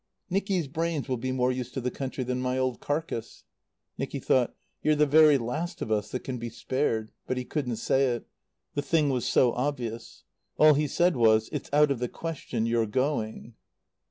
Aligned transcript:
"Nicky's 0.31 0.67
brains 0.67 1.07
will 1.07 1.17
be 1.17 1.31
more 1.31 1.51
use 1.51 1.71
to 1.73 1.79
the 1.79 1.91
country 1.91 2.23
than 2.23 2.41
my 2.41 2.57
old 2.57 2.79
carcass." 2.79 3.43
Nicky 3.99 4.17
thought: 4.17 4.55
"You're 4.81 4.95
the 4.95 5.05
very 5.05 5.37
last 5.37 5.79
of 5.79 5.91
us 5.91 6.09
that 6.09 6.23
can 6.23 6.39
be 6.39 6.49
spared." 6.49 7.11
But 7.27 7.37
he 7.37 7.45
couldn't 7.45 7.75
say 7.75 8.05
it. 8.07 8.25
The 8.73 8.81
thing 8.81 9.11
was 9.11 9.27
so 9.27 9.53
obvious. 9.53 10.23
All 10.57 10.73
he 10.73 10.87
said 10.87 11.15
was: 11.15 11.49
"It's 11.51 11.69
out 11.71 11.91
of 11.91 11.99
the 11.99 12.09
question, 12.09 12.65
your 12.65 12.87
going." 12.87 13.53